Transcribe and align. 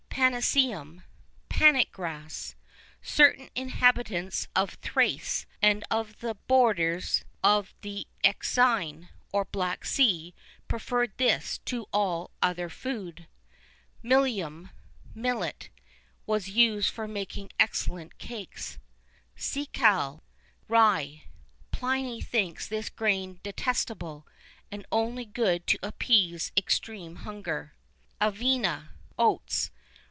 [II 0.13 0.39
7] 0.43 0.43
Panicum, 0.51 1.03
panic 1.49 1.91
grass.[II 1.91 2.55
8] 2.99 2.99
Certain 3.01 3.49
inhabitants 3.55 4.47
of 4.55 4.71
Thrace 4.75 5.47
and 5.63 5.83
of 5.89 6.19
the 6.19 6.35
borders 6.35 7.23
of 7.41 7.73
the 7.81 8.05
Euxine, 8.23 9.07
or 9.31 9.45
Black 9.45 9.83
Sea, 9.83 10.35
preferred 10.67 11.17
this 11.17 11.57
to 11.59 11.87
all 11.91 12.29
other 12.39 12.69
food.[II 12.69 13.25
9] 14.03 14.09
Millium, 14.09 14.69
millet, 15.15 15.69
was 16.27 16.49
used 16.49 16.91
for 16.93 17.07
making 17.07 17.49
excellent 17.57 18.19
cakes.[II 18.19 18.77
10] 19.65 19.65
Secale, 19.65 20.21
rye.[II 20.67 21.13
11] 21.29 21.29
Pliny 21.71 22.21
thinks 22.21 22.67
this 22.67 22.89
grain 22.89 23.39
detestable, 23.41 24.27
and 24.69 24.85
only 24.91 25.25
good 25.25 25.65
to 25.65 25.79
appease 25.81 26.51
extreme 26.55 27.15
hunger.[II 27.15 27.73
12] 28.19 28.35
Avena, 28.35 28.89
oats. 29.17 29.71